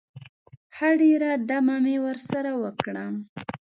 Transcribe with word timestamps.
ښه 0.75 0.89
ډېره 1.01 1.29
دمه 1.49 1.77
مې 1.83 1.95
ورسره 2.05 2.51
وکړه. 2.63 3.05